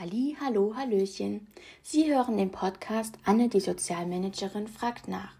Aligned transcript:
Halli, 0.00 0.34
hallo, 0.40 0.74
hallöchen. 0.74 1.46
Sie 1.82 2.10
hören 2.10 2.38
den 2.38 2.50
Podcast 2.50 3.18
Anne, 3.26 3.50
die 3.50 3.60
Sozialmanagerin, 3.60 4.66
fragt 4.66 5.08
nach. 5.08 5.34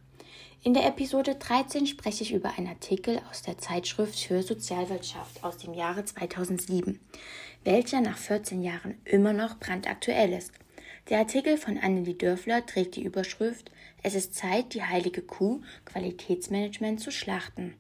In 0.62 0.74
der 0.74 0.86
Episode 0.86 1.36
13 1.36 1.86
spreche 1.86 2.24
ich 2.24 2.34
über 2.34 2.58
einen 2.58 2.66
Artikel 2.66 3.22
aus 3.30 3.40
der 3.40 3.56
Zeitschrift 3.56 4.18
für 4.18 4.42
Sozialwirtschaft 4.42 5.42
aus 5.42 5.56
dem 5.56 5.72
Jahre 5.72 6.04
2007, 6.04 7.00
welcher 7.64 8.02
nach 8.02 8.18
14 8.18 8.62
Jahren 8.62 8.98
immer 9.06 9.32
noch 9.32 9.58
brandaktuell 9.58 10.34
ist. 10.34 10.52
Der 11.08 11.20
Artikel 11.20 11.56
von 11.56 11.78
Annelie 11.78 12.12
Dörfler 12.12 12.66
trägt 12.66 12.96
die 12.96 13.04
Überschrift 13.04 13.70
Es 14.02 14.14
ist 14.14 14.34
Zeit, 14.34 14.74
die 14.74 14.82
heilige 14.82 15.22
Kuh 15.22 15.62
Qualitätsmanagement 15.86 17.00
zu 17.00 17.10
schlachten. 17.10 17.76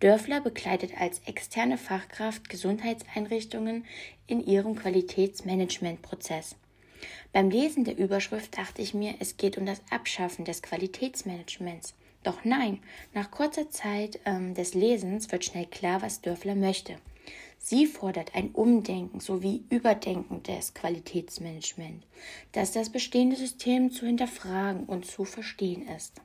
Dörfler 0.00 0.40
begleitet 0.40 0.92
als 1.00 1.20
externe 1.26 1.76
Fachkraft 1.76 2.48
Gesundheitseinrichtungen 2.48 3.84
in 4.28 4.44
ihrem 4.44 4.76
Qualitätsmanagementprozess. 4.76 6.54
Beim 7.32 7.50
Lesen 7.50 7.84
der 7.84 7.98
Überschrift 7.98 8.56
dachte 8.56 8.80
ich 8.80 8.94
mir, 8.94 9.14
es 9.18 9.36
geht 9.36 9.58
um 9.58 9.66
das 9.66 9.82
Abschaffen 9.90 10.44
des 10.44 10.62
Qualitätsmanagements. 10.62 11.94
Doch 12.22 12.44
nein, 12.44 12.80
nach 13.12 13.30
kurzer 13.30 13.70
Zeit 13.70 14.20
ähm, 14.24 14.54
des 14.54 14.74
Lesens 14.74 15.30
wird 15.32 15.44
schnell 15.44 15.66
klar, 15.66 16.00
was 16.00 16.20
Dörfler 16.20 16.54
möchte. 16.54 16.96
Sie 17.58 17.86
fordert 17.86 18.34
ein 18.34 18.50
Umdenken 18.52 19.20
sowie 19.20 19.64
Überdenken 19.68 20.42
des 20.44 20.74
Qualitätsmanagements, 20.74 22.06
dass 22.52 22.72
das 22.72 22.90
bestehende 22.90 23.36
System 23.36 23.90
zu 23.90 24.06
hinterfragen 24.06 24.84
und 24.84 25.06
zu 25.06 25.24
verstehen 25.24 25.86
ist. 25.88 26.20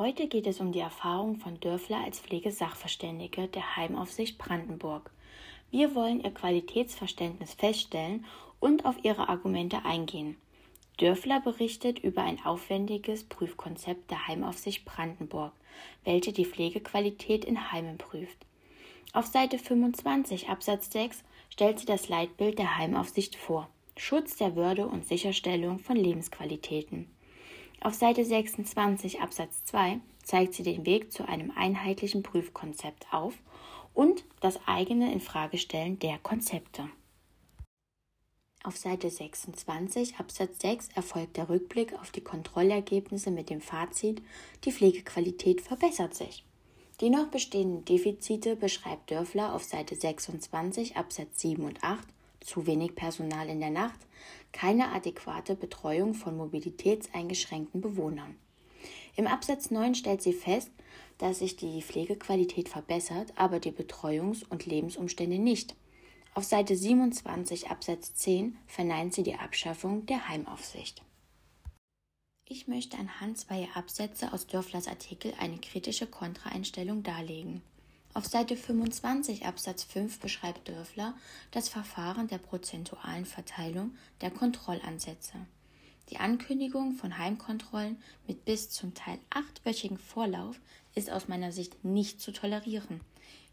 Heute 0.00 0.28
geht 0.28 0.46
es 0.46 0.60
um 0.60 0.72
die 0.72 0.78
Erfahrung 0.80 1.36
von 1.36 1.60
Dörfler 1.60 1.98
als 2.02 2.20
Pflegesachverständige 2.20 3.48
der 3.48 3.76
Heimaufsicht 3.76 4.38
Brandenburg. 4.38 5.10
Wir 5.70 5.94
wollen 5.94 6.24
ihr 6.24 6.30
Qualitätsverständnis 6.30 7.52
feststellen 7.52 8.24
und 8.60 8.86
auf 8.86 8.94
ihre 9.02 9.28
Argumente 9.28 9.84
eingehen. 9.84 10.38
Dörfler 10.96 11.40
berichtet 11.40 11.98
über 11.98 12.22
ein 12.22 12.42
aufwendiges 12.46 13.24
Prüfkonzept 13.24 14.10
der 14.10 14.26
Heimaufsicht 14.26 14.86
Brandenburg, 14.86 15.52
welche 16.04 16.32
die 16.32 16.46
Pflegequalität 16.46 17.44
in 17.44 17.70
Heimen 17.70 17.98
prüft. 17.98 18.38
Auf 19.12 19.26
Seite 19.26 19.58
25 19.58 20.48
Absatz 20.48 20.90
6 20.90 21.22
stellt 21.50 21.78
sie 21.78 21.84
das 21.84 22.08
Leitbild 22.08 22.58
der 22.58 22.78
Heimaufsicht 22.78 23.36
vor. 23.36 23.68
Schutz 23.98 24.36
der 24.36 24.56
Würde 24.56 24.86
und 24.86 25.04
Sicherstellung 25.04 25.78
von 25.78 25.96
Lebensqualitäten. 25.96 27.06
Auf 27.82 27.94
Seite 27.94 28.26
26 28.26 29.22
Absatz 29.22 29.64
2 29.64 30.00
zeigt 30.22 30.52
sie 30.52 30.62
den 30.62 30.84
Weg 30.84 31.10
zu 31.12 31.26
einem 31.26 31.50
einheitlichen 31.50 32.22
Prüfkonzept 32.22 33.06
auf 33.10 33.32
und 33.94 34.22
das 34.40 34.60
eigene 34.66 35.10
Infragestellen 35.14 35.98
der 35.98 36.18
Konzepte. 36.18 36.90
Auf 38.62 38.76
Seite 38.76 39.08
26 39.08 40.16
Absatz 40.16 40.60
6 40.60 40.88
erfolgt 40.94 41.38
der 41.38 41.48
Rückblick 41.48 41.94
auf 41.94 42.10
die 42.10 42.20
Kontrollergebnisse 42.20 43.30
mit 43.30 43.48
dem 43.48 43.62
Fazit, 43.62 44.20
die 44.64 44.72
Pflegequalität 44.72 45.62
verbessert 45.62 46.14
sich. 46.14 46.44
Die 47.00 47.08
noch 47.08 47.28
bestehenden 47.28 47.86
Defizite 47.86 48.56
beschreibt 48.56 49.10
Dörfler 49.10 49.54
auf 49.54 49.64
Seite 49.64 49.96
26 49.96 50.98
Absatz 50.98 51.40
7 51.40 51.64
und 51.64 51.82
8 51.82 52.06
zu 52.40 52.66
wenig 52.66 52.94
Personal 52.94 53.48
in 53.48 53.60
der 53.60 53.70
Nacht, 53.70 53.98
keine 54.52 54.92
adäquate 54.92 55.54
Betreuung 55.54 56.14
von 56.14 56.36
mobilitätseingeschränkten 56.36 57.80
Bewohnern. 57.80 58.36
Im 59.16 59.26
Absatz 59.26 59.70
9 59.70 59.94
stellt 59.94 60.22
sie 60.22 60.32
fest, 60.32 60.70
dass 61.18 61.40
sich 61.40 61.56
die 61.56 61.82
Pflegequalität 61.82 62.68
verbessert, 62.68 63.32
aber 63.36 63.60
die 63.60 63.72
Betreuungs- 63.72 64.44
und 64.48 64.66
Lebensumstände 64.66 65.38
nicht. 65.38 65.76
Auf 66.34 66.44
Seite 66.44 66.76
27 66.76 67.70
Absatz 67.70 68.14
10 68.14 68.56
verneint 68.66 69.14
sie 69.14 69.22
die 69.22 69.34
Abschaffung 69.34 70.06
der 70.06 70.28
Heimaufsicht. 70.28 71.02
Ich 72.46 72.66
möchte 72.66 72.96
anhand 72.96 73.38
zweier 73.38 73.68
Absätze 73.74 74.32
aus 74.32 74.46
Dörflers 74.46 74.88
Artikel 74.88 75.32
eine 75.38 75.58
kritische 75.58 76.06
Kontraeinstellung 76.06 77.02
darlegen. 77.02 77.62
Auf 78.12 78.26
Seite 78.26 78.56
25 78.56 79.46
Absatz 79.46 79.84
5 79.84 80.18
beschreibt 80.18 80.68
Dörfler 80.68 81.14
das 81.52 81.68
Verfahren 81.68 82.26
der 82.26 82.38
prozentualen 82.38 83.24
Verteilung 83.24 83.94
der 84.20 84.32
Kontrollansätze. 84.32 85.34
Die 86.10 86.16
Ankündigung 86.16 86.94
von 86.94 87.18
Heimkontrollen 87.18 88.02
mit 88.26 88.44
bis 88.44 88.68
zum 88.68 88.94
Teil 88.94 89.20
achtwöchigen 89.30 89.96
Vorlauf 89.96 90.60
ist 90.96 91.08
aus 91.08 91.28
meiner 91.28 91.52
Sicht 91.52 91.84
nicht 91.84 92.20
zu 92.20 92.32
tolerieren. 92.32 93.00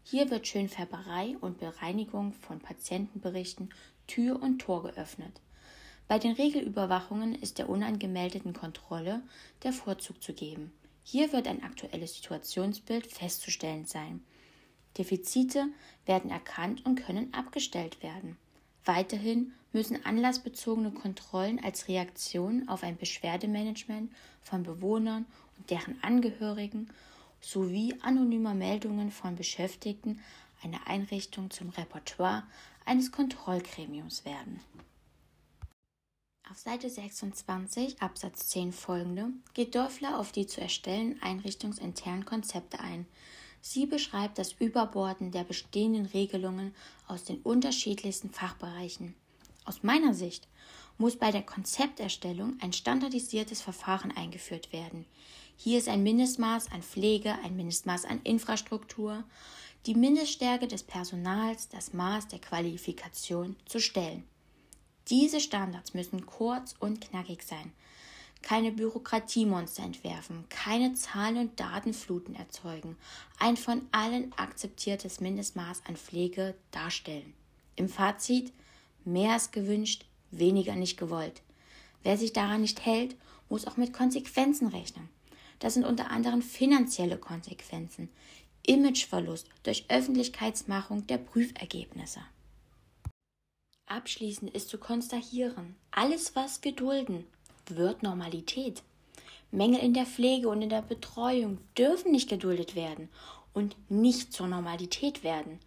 Hier 0.02 0.28
wird 0.28 0.48
Schönfärberei 0.48 1.36
und 1.40 1.58
Bereinigung 1.58 2.32
von 2.32 2.58
Patientenberichten 2.58 3.72
Tür 4.08 4.42
und 4.42 4.58
Tor 4.58 4.82
geöffnet. 4.82 5.40
Bei 6.08 6.18
den 6.18 6.32
Regelüberwachungen 6.32 7.36
ist 7.36 7.58
der 7.58 7.68
unangemeldeten 7.68 8.54
Kontrolle 8.54 9.22
der 9.62 9.72
Vorzug 9.72 10.20
zu 10.20 10.32
geben. 10.32 10.72
Hier 11.04 11.32
wird 11.32 11.46
ein 11.46 11.62
aktuelles 11.62 12.16
Situationsbild 12.16 13.06
festzustellen 13.06 13.86
sein. 13.86 14.24
Defizite 14.98 15.68
werden 16.06 16.30
erkannt 16.30 16.84
und 16.84 16.96
können 16.96 17.32
abgestellt 17.32 18.02
werden. 18.02 18.36
Weiterhin 18.84 19.52
müssen 19.72 20.04
anlassbezogene 20.04 20.90
Kontrollen 20.90 21.62
als 21.62 21.88
Reaktion 21.88 22.68
auf 22.68 22.82
ein 22.82 22.96
Beschwerdemanagement 22.96 24.12
von 24.42 24.62
Bewohnern 24.62 25.26
und 25.56 25.70
deren 25.70 26.02
Angehörigen 26.02 26.88
sowie 27.40 27.94
anonymer 28.00 28.54
Meldungen 28.54 29.10
von 29.10 29.36
Beschäftigten 29.36 30.20
einer 30.62 30.86
Einrichtung 30.86 31.50
zum 31.50 31.68
Repertoire 31.68 32.44
eines 32.84 33.12
Kontrollgremiums 33.12 34.24
werden. 34.24 34.60
Auf 36.50 36.56
Seite 36.56 36.88
26 36.88 38.00
Absatz 38.00 38.48
10 38.48 38.72
folgende 38.72 39.28
geht 39.52 39.74
Dörfler 39.74 40.18
auf 40.18 40.32
die 40.32 40.46
zu 40.46 40.62
erstellen 40.62 41.20
einrichtungsinternen 41.20 42.24
Konzepte 42.24 42.80
ein, 42.80 43.06
Sie 43.60 43.86
beschreibt 43.86 44.38
das 44.38 44.52
Überborden 44.52 45.30
der 45.30 45.44
bestehenden 45.44 46.06
Regelungen 46.06 46.74
aus 47.06 47.24
den 47.24 47.40
unterschiedlichsten 47.42 48.30
Fachbereichen. 48.30 49.14
Aus 49.64 49.82
meiner 49.82 50.14
Sicht 50.14 50.48
muss 50.96 51.16
bei 51.16 51.30
der 51.30 51.42
Konzepterstellung 51.42 52.56
ein 52.60 52.72
standardisiertes 52.72 53.60
Verfahren 53.60 54.10
eingeführt 54.16 54.72
werden. 54.72 55.04
Hier 55.56 55.78
ist 55.78 55.88
ein 55.88 56.02
Mindestmaß 56.02 56.70
an 56.72 56.82
Pflege, 56.82 57.36
ein 57.44 57.56
Mindestmaß 57.56 58.04
an 58.04 58.20
Infrastruktur, 58.22 59.24
die 59.86 59.94
Mindeststärke 59.94 60.68
des 60.68 60.82
Personals, 60.82 61.68
das 61.68 61.92
Maß 61.92 62.28
der 62.28 62.40
Qualifikation 62.40 63.56
zu 63.66 63.80
stellen. 63.80 64.24
Diese 65.08 65.40
Standards 65.40 65.94
müssen 65.94 66.26
kurz 66.26 66.74
und 66.78 67.00
knackig 67.00 67.42
sein, 67.42 67.72
keine 68.42 68.72
Bürokratiemonster 68.72 69.82
entwerfen, 69.82 70.44
keine 70.48 70.94
Zahlen- 70.94 71.38
und 71.38 71.60
Datenfluten 71.60 72.34
erzeugen, 72.34 72.96
ein 73.38 73.56
von 73.56 73.82
allen 73.92 74.32
akzeptiertes 74.34 75.20
Mindestmaß 75.20 75.82
an 75.86 75.96
Pflege 75.96 76.54
darstellen. 76.70 77.34
Im 77.76 77.88
Fazit 77.88 78.52
mehr 79.04 79.36
ist 79.36 79.52
gewünscht, 79.52 80.04
weniger 80.30 80.74
nicht 80.76 80.96
gewollt. 80.96 81.42
Wer 82.02 82.16
sich 82.16 82.32
daran 82.32 82.60
nicht 82.60 82.84
hält, 82.84 83.16
muss 83.48 83.66
auch 83.66 83.76
mit 83.76 83.92
Konsequenzen 83.92 84.68
rechnen. 84.68 85.08
Das 85.58 85.74
sind 85.74 85.84
unter 85.84 86.10
anderem 86.10 86.42
finanzielle 86.42 87.18
Konsequenzen, 87.18 88.08
Imageverlust 88.66 89.48
durch 89.62 89.86
Öffentlichkeitsmachung 89.88 91.06
der 91.06 91.18
Prüfergebnisse. 91.18 92.20
Abschließend 93.86 94.54
ist 94.54 94.68
zu 94.68 94.76
konstatieren, 94.76 95.74
alles, 95.90 96.36
was 96.36 96.62
wir 96.62 96.72
dulden, 96.72 97.24
wird 97.76 98.02
Normalität. 98.02 98.82
Mängel 99.50 99.80
in 99.80 99.94
der 99.94 100.06
Pflege 100.06 100.48
und 100.48 100.62
in 100.62 100.68
der 100.68 100.82
Betreuung 100.82 101.58
dürfen 101.76 102.12
nicht 102.12 102.28
geduldet 102.28 102.74
werden 102.74 103.08
und 103.54 103.76
nicht 103.90 104.32
zur 104.32 104.46
Normalität 104.46 105.24
werden. 105.24 105.58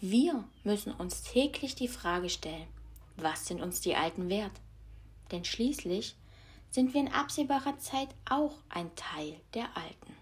Wir 0.00 0.44
müssen 0.64 0.92
uns 0.92 1.22
täglich 1.22 1.74
die 1.74 1.88
Frage 1.88 2.30
stellen, 2.30 2.68
was 3.16 3.46
sind 3.46 3.60
uns 3.60 3.80
die 3.80 3.96
Alten 3.96 4.28
wert? 4.28 4.52
Denn 5.30 5.44
schließlich 5.44 6.16
sind 6.70 6.94
wir 6.94 7.00
in 7.00 7.12
absehbarer 7.12 7.78
Zeit 7.78 8.08
auch 8.28 8.54
ein 8.68 8.90
Teil 8.94 9.40
der 9.54 9.76
Alten. 9.76 10.14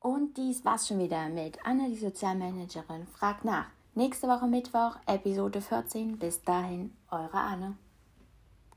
Und 0.00 0.36
dies 0.36 0.64
war's 0.64 0.86
schon 0.86 0.98
wieder 0.98 1.28
mit 1.28 1.58
Anna, 1.64 1.88
die 1.88 1.96
Sozialmanagerin, 1.96 3.06
fragt 3.06 3.44
nach. 3.44 3.66
Nächste 3.94 4.28
Woche 4.28 4.46
Mittwoch, 4.46 4.96
Episode 5.06 5.60
14. 5.62 6.18
Bis 6.18 6.42
dahin, 6.42 6.92
eure 7.10 7.38
Anne. 7.38 7.76